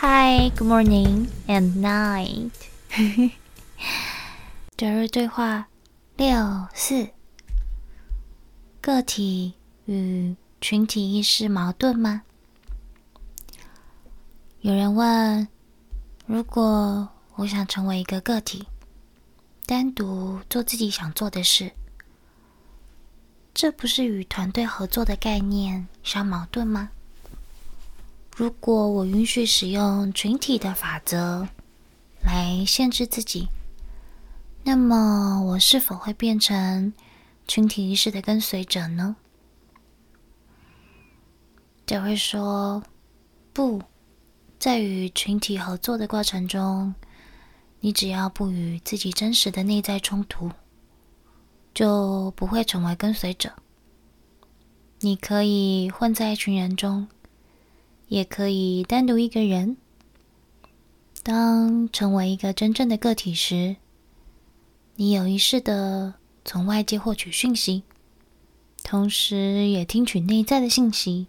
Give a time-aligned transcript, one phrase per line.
[0.00, 2.52] Hi, good morning and night。
[4.76, 5.66] 周日对话
[6.16, 7.08] 六四：
[8.80, 9.54] 个体
[9.86, 12.22] 与群体意识矛盾吗？
[14.60, 15.48] 有人问：
[16.26, 18.68] 如果我想成为一个个体，
[19.66, 21.72] 单独做自己想做的事，
[23.52, 26.90] 这不是与团队合作的概念相矛盾吗？
[28.38, 31.48] 如果我允许使用群体的法则
[32.22, 33.48] 来限制自己，
[34.62, 36.92] 那么我是否会变成
[37.48, 39.16] 群体意识的跟随者呢？
[41.84, 42.80] 就会说
[43.52, 43.82] 不，
[44.60, 46.94] 在与群体合作的过程中，
[47.80, 50.48] 你只要不与自己真实的内在冲突，
[51.74, 53.52] 就不会成为跟随者。
[55.00, 57.08] 你可以混在一群人中。
[58.08, 59.76] 也可以单独一个人。
[61.22, 63.76] 当成为一个真正的个体时，
[64.96, 67.82] 你有意识的从外界获取讯息，
[68.82, 71.26] 同时也听取内在的信息。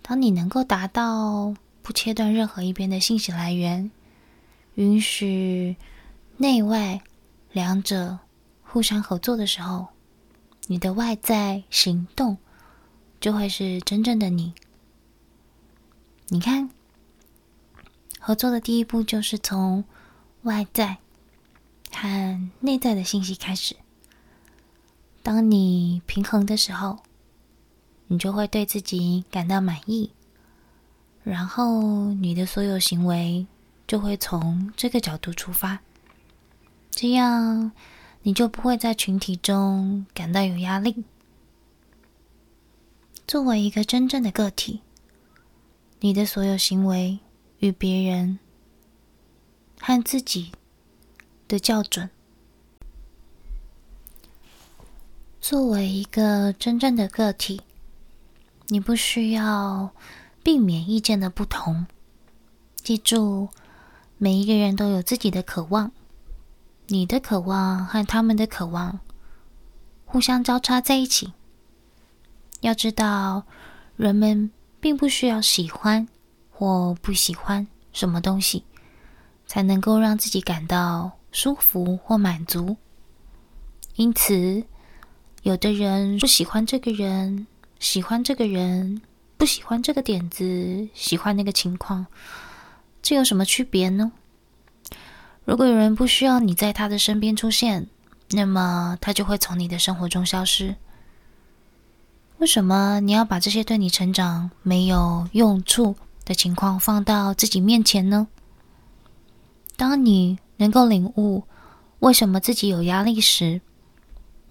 [0.00, 3.90] 当你能够达到不切断任何一边的信息来源，
[4.76, 5.76] 允许
[6.38, 7.00] 内外
[7.52, 8.18] 两者
[8.62, 9.88] 互相合作的时候，
[10.66, 12.38] 你的外在行动
[13.20, 14.54] 就会是真正的你。
[16.28, 16.70] 你看，
[18.18, 19.84] 合作的第一步就是从
[20.42, 20.96] 外在
[21.92, 23.76] 和内在的信息开始。
[25.22, 27.00] 当你平衡的时候，
[28.06, 30.10] 你就会对自己感到满意，
[31.22, 33.46] 然后你的所有行为
[33.86, 35.80] 就会从这个角度出发。
[36.90, 37.72] 这样，
[38.22, 41.04] 你就不会在群体中感到有压力。
[43.26, 44.80] 作为一个真正的个体。
[46.04, 47.20] 你的所有行为
[47.58, 48.40] 与别人
[49.80, 50.50] 和自己
[51.46, 52.10] 的校准。
[55.40, 57.60] 作为一个真正的个体，
[58.66, 59.92] 你不需要
[60.42, 61.86] 避免意见的不同。
[62.82, 63.50] 记住，
[64.18, 65.92] 每一个人都有自己的渴望，
[66.88, 68.98] 你的渴望和他们的渴望
[70.04, 71.32] 互相交叉在一起。
[72.60, 73.44] 要知道，
[73.96, 74.50] 人们。
[74.82, 76.08] 并不需要喜欢
[76.50, 78.64] 或不喜欢什么东西，
[79.46, 82.76] 才能够让自己感到舒服或满足。
[83.94, 84.64] 因此，
[85.44, 87.46] 有的人不喜欢这个人，
[87.78, 89.00] 喜欢这个人，
[89.36, 92.04] 不喜欢这个点子，喜欢那个情况，
[93.00, 94.10] 这有什么区别呢？
[95.44, 97.86] 如果有人不需要你在他的身边出现，
[98.30, 100.74] 那么他就会从你的生活中消失。
[102.42, 105.94] 为什么你要把这些对你成长没有用处
[106.24, 108.26] 的情况放到自己面前呢？
[109.76, 111.44] 当你能够领悟
[112.00, 113.60] 为什么自己有压力时，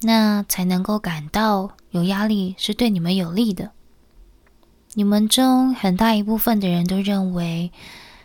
[0.00, 3.72] 那才能够感到有压力是对你们有利的。
[4.94, 7.70] 你们中很大一部分的人都认为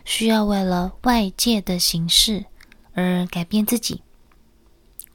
[0.06, 2.46] 需要为了外界的形式
[2.94, 4.02] 而改变自己。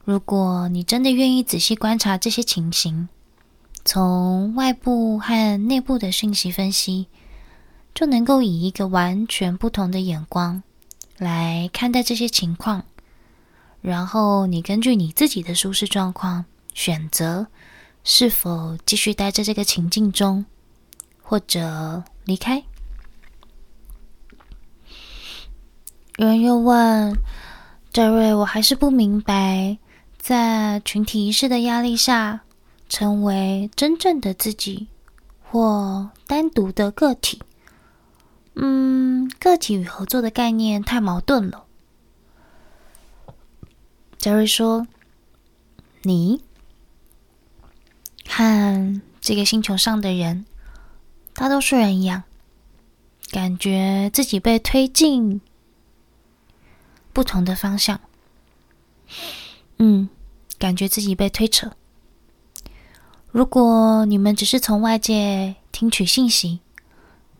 [0.03, 3.09] 如果你真的愿意仔细观察这些情形，
[3.85, 7.07] 从外部和内部的讯息分析，
[7.93, 10.63] 就能够以一个完全不同的眼光
[11.17, 12.85] 来看待这些情况，
[13.81, 17.45] 然后你根据你自己的舒适状况选择
[18.05, 20.45] 是否继续待在这个情境中，
[21.21, 22.63] 或者离开。
[26.17, 27.17] 有人又问
[27.91, 29.77] ：“Joy，我还是不明白，
[30.17, 32.41] 在群体意识的压力下。”
[32.93, 34.87] 成为真正的自己，
[35.41, 37.41] 或单独的个体。
[38.53, 41.65] 嗯，个体与合作的概念太矛盾了。
[44.19, 44.85] 杰瑞说
[46.05, 46.43] ：“你
[48.29, 50.45] 和这个星球上的人，
[51.33, 52.21] 大多数人一样，
[53.31, 55.41] 感觉自己被推进
[57.11, 57.99] 不同的方向。
[59.79, 60.07] 嗯，
[60.59, 61.71] 感觉自己被推扯。”
[63.33, 66.59] 如果你们只是从外界听取信息，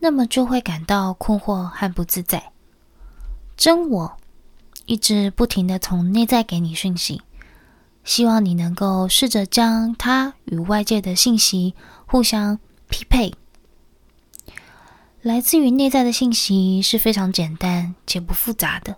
[0.00, 2.50] 那么就会感到困惑和不自在。
[3.56, 4.16] 真我
[4.86, 7.22] 一直不停的从内在给你讯息，
[8.02, 11.76] 希望你能够试着将它与外界的信息
[12.06, 12.58] 互相
[12.88, 13.32] 匹配。
[15.22, 18.96] 来自于内在的信息是非常简单且不复杂的，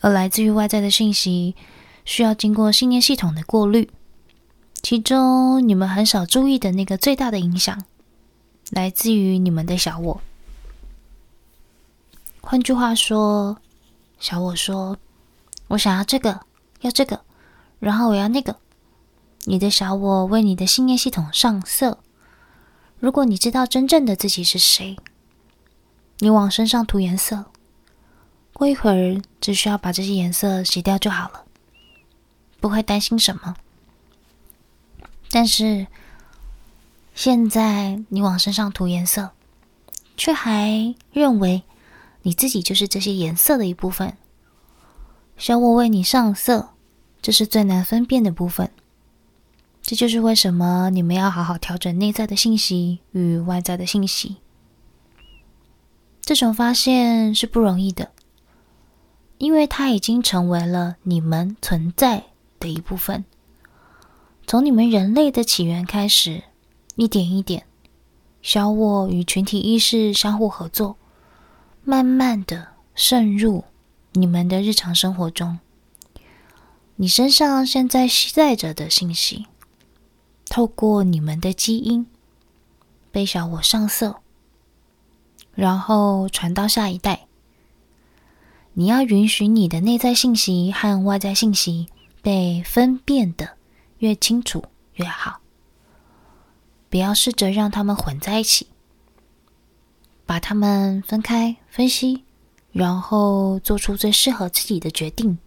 [0.00, 1.56] 而来自于外在的信息
[2.04, 3.90] 需要经过信念系统的过滤。
[4.84, 7.84] 其中，你们很少注意的那个最大的影响，
[8.70, 10.20] 来自于你们的小我。
[12.42, 13.56] 换句话说，
[14.20, 14.98] 小我说
[15.68, 16.42] ：“我想要这个，
[16.82, 17.22] 要这个，
[17.80, 18.56] 然后我要那个。”
[19.48, 21.96] 你的小我为你的信念系统上色。
[22.98, 24.98] 如果你知道真正的自己是谁，
[26.18, 27.46] 你往身上涂颜色，
[28.52, 31.44] 过一会儿只需要把这些颜色洗掉就好了，
[32.60, 33.56] 不会担心什么。
[35.34, 35.88] 但是
[37.12, 39.32] 现在你往身上涂颜色，
[40.16, 41.64] 却还认为
[42.22, 44.16] 你自己就是这些颜色的一部分。
[45.36, 46.68] 小我为你上色，
[47.20, 48.70] 这是最难分辨的部分。
[49.82, 54.36] 这就是为什么你们要好好调整内在的信息与外在的信息。
[56.20, 58.12] 这种发现是不容易的，
[59.38, 62.26] 因为它已经成为了你们存在
[62.60, 63.24] 的一部分。
[64.46, 66.42] 从你们人类的起源开始，
[66.96, 67.64] 一点一点，
[68.42, 70.96] 小我与群体意识相互合作，
[71.82, 73.64] 慢慢的渗入
[74.12, 75.58] 你们的日常生活中。
[76.96, 79.46] 你身上现在携带着的信息。
[80.46, 82.06] 透过你们的基因
[83.10, 84.20] 被小我上色，
[85.54, 87.26] 然后传到下一代。
[88.74, 91.88] 你要允许你的内在信息和外在信息
[92.22, 93.56] 被分辨的
[93.98, 94.64] 越清楚
[94.94, 95.40] 越好，
[96.90, 98.68] 不要试着让他们混在一起，
[100.26, 102.24] 把他们分开分析，
[102.72, 105.38] 然后做出最适合自己的决定。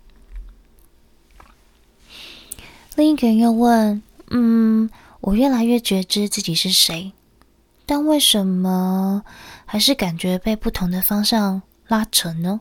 [2.95, 4.01] 另一个人又问。
[4.29, 4.89] 嗯，
[5.21, 7.13] 我越来越觉知自己是谁，
[7.85, 9.23] 但为什么
[9.65, 12.59] 还是感觉被不同的方向拉扯呢？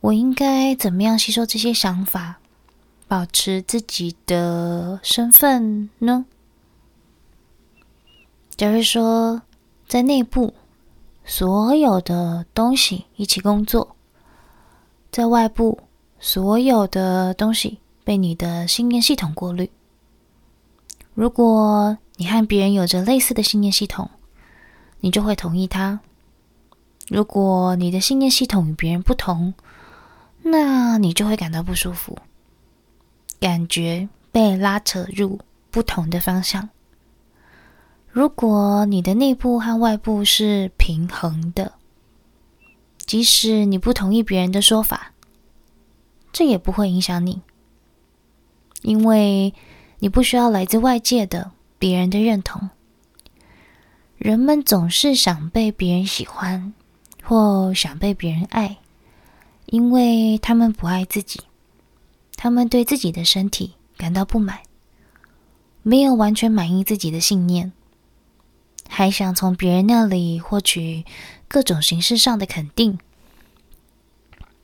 [0.00, 2.40] 我应该怎么样吸收这些想法，
[3.08, 6.26] 保持自己的身份呢？
[8.56, 9.42] 假如说，
[9.86, 10.54] 在内部
[11.24, 13.94] 所有的东西一起工作，
[15.12, 15.82] 在外部
[16.18, 19.70] 所有的东西被你的信念系统过滤。
[21.14, 24.10] 如果你和别人有着类似的信念系统，
[25.00, 26.00] 你就会同意他；
[27.08, 29.54] 如果你的信念系统与别人不同，
[30.42, 32.18] 那你就会感到不舒服，
[33.40, 35.38] 感觉被拉扯入
[35.70, 36.68] 不同的方向。
[38.08, 41.72] 如果你的内部和外部是平衡的，
[42.98, 45.12] 即使你不同意别人的说法，
[46.32, 47.42] 这也不会影响你，
[48.82, 49.54] 因为。
[49.98, 52.68] 你不需要来自外界的别人的认同。
[54.18, 56.74] 人们总是想被别人喜欢，
[57.24, 58.76] 或想被别人爱，
[59.64, 61.40] 因为他们不爱自己，
[62.36, 64.60] 他们对自己的身体感到不满，
[65.82, 67.72] 没有完全满意自己的信念，
[68.88, 71.04] 还想从别人那里获取
[71.48, 72.98] 各种形式上的肯定。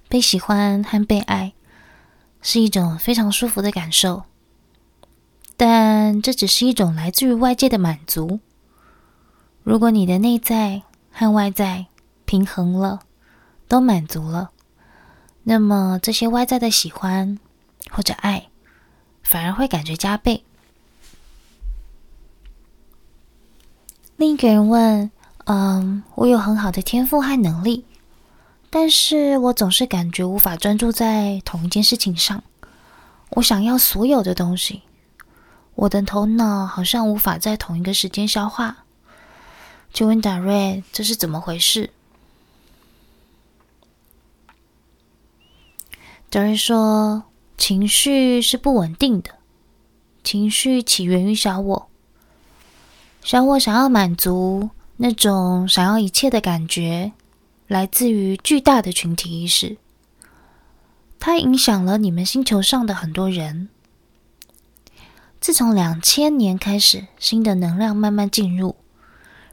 [0.09, 1.55] 被喜欢和被爱
[2.43, 4.25] 是一种非常舒服的感受。
[5.57, 8.41] 但这只是一种来自于外界的满足。
[9.63, 10.83] 如果你的内在
[11.13, 11.87] 和外在
[12.25, 13.01] 平衡了，
[13.69, 14.51] 都满足了，
[15.45, 17.39] 那么这些外在的喜欢
[17.93, 18.49] 或者爱，
[19.23, 20.43] 反而会感觉加倍。
[24.17, 25.11] 另一个人问
[25.45, 27.85] ：“嗯，我有很好的天赋和能力，
[28.71, 32.43] 但是我总是感觉无法专注在同一件事情上。
[33.31, 34.83] 我想要所有的东西。”
[35.75, 38.85] 我的头脑好像无法在同一个时间消化。
[39.91, 41.91] 就问达瑞，这是怎么回事？
[46.29, 47.25] 达瑞说
[47.63, 49.31] ：“情绪是不稳定的，
[50.25, 51.89] 情绪起源于小我。
[53.23, 57.13] 小我想要满足那种想要一切的感觉，
[57.69, 59.77] 来自于巨大的群体意识。
[61.21, 63.69] 它影响了你们星球上的很多人。”
[65.41, 68.75] 自从两千年开始，新的能量慢慢进入，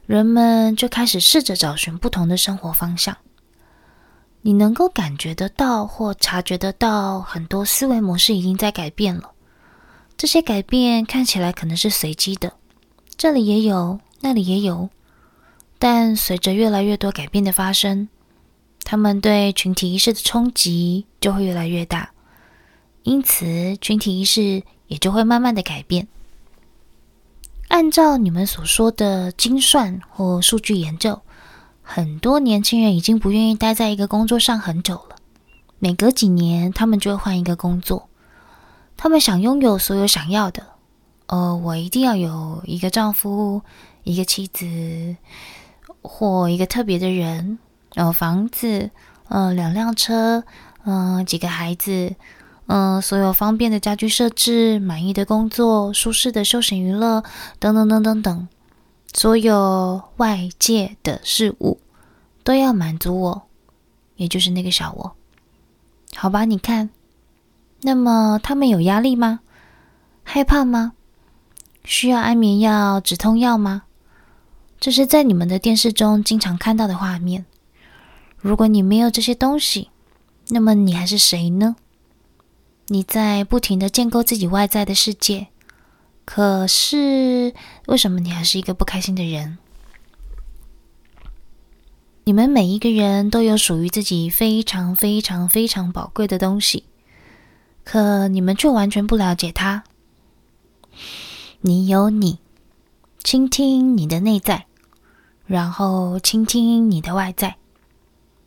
[0.06, 3.16] 人们就开始试着找寻不同的生活方向。
[4.42, 9.32] 你能够感觉得到或察觉得到，很多思维模式已经在改变了。
[10.16, 12.52] 这些改变看起来可能是随机的，
[13.16, 14.88] 这里也有，那里也有。
[15.78, 18.08] 但随着越来越多改变的发生，
[18.84, 22.10] 他们对群体意识的冲击就会越来越大。
[23.02, 24.62] 因此，群体意识。
[24.90, 26.08] 也就会慢慢的改变。
[27.68, 31.22] 按照你们所说的精算或数据研究，
[31.92, 35.16] 很多年轻人已经不愿意待在一个工作上很久了。
[35.80, 38.08] 每隔几年，他们就会换一个工作。
[38.96, 40.64] 他们想拥有所有想要的。
[41.26, 43.62] 呃，我一定要有一个丈夫、
[44.04, 45.16] 一个妻子，
[46.00, 47.58] 或一个特别的人，
[47.92, 48.90] 然后房子，
[49.28, 50.44] 呃，两辆车，
[50.84, 52.14] 嗯、呃，几个孩子，
[52.66, 57.24] 嗯、呃，所有方便的家居设置，满意的工作，舒适的休闲娱乐，
[57.58, 58.48] 等等等等等，
[59.12, 61.80] 所有外界的事物
[62.44, 63.42] 都要满足我，
[64.16, 65.16] 也就是那个小我。
[66.14, 66.90] 好吧，你看，
[67.82, 69.40] 那么他们有压力吗？
[70.22, 70.92] 害怕吗？
[71.84, 73.82] 需要安眠药、止痛药吗？
[74.78, 77.44] 这是在你们的电视中经常看到的画面。
[78.38, 79.90] 如果你没有这些东西，
[80.48, 81.76] 那么你还是谁呢？
[82.86, 85.48] 你在不停的建构自己外在的世界，
[86.32, 87.52] 可是
[87.88, 89.58] 为什么你还是一个不开心的人？
[92.22, 96.84] 你们每一个人都有属于自己非常非常非常宝贵的东西，
[97.82, 99.82] 可你们却完全不了解它。
[101.62, 102.38] 你有你，
[103.24, 104.66] 倾听你的内在，
[105.46, 107.56] 然后倾听你的外在。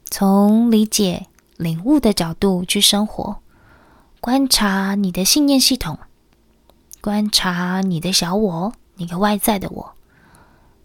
[0.10, 3.42] 从理解、领悟的角度去生活，
[4.22, 6.00] 观察你的信念系统，
[7.04, 9.94] 观察你的小我，你的外在的我，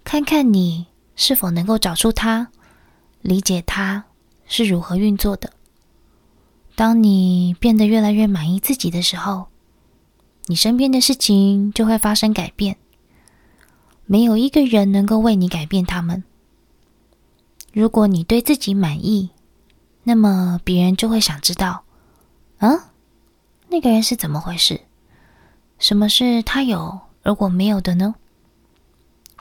[0.02, 0.84] 看看你
[1.14, 2.48] 是否能够找出它，
[3.22, 4.02] 理解它
[4.44, 5.52] 是如何运作的。
[6.74, 9.46] 当你变得越来越满意自己的时候，
[10.46, 12.76] 你身边的事情就会发生改变。
[14.04, 16.24] 没有一个人能够为你改变他们。
[17.72, 19.30] 如果你对自己满意，
[20.02, 21.84] 那么别人就会想知道，
[22.58, 22.90] 啊，
[23.68, 24.80] 那个人是怎么回事？
[25.78, 28.14] 什么是他有而我没有的呢？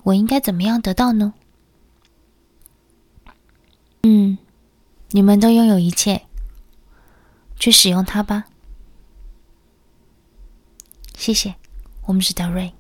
[0.03, 1.34] 我应该怎么样得到呢？
[4.03, 4.38] 嗯，
[5.10, 6.25] 你们都拥有一切，
[7.60, 8.46] 去使用它吧。
[11.15, 11.56] 谢谢，
[12.06, 12.74] 我们是德瑞。